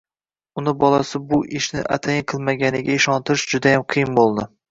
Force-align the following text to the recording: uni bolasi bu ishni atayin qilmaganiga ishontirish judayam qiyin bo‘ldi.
uni 0.61 0.71
bolasi 0.83 1.19
bu 1.33 1.39
ishni 1.59 1.83
atayin 1.97 2.25
qilmaganiga 2.33 2.97
ishontirish 3.01 3.47
judayam 3.55 3.87
qiyin 3.95 4.19
bo‘ldi. 4.23 4.51